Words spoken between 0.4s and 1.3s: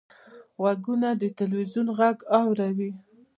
غوږونه د